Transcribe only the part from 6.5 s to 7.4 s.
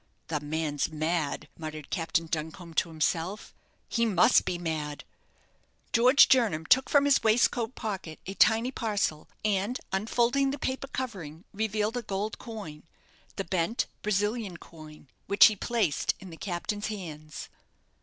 took from his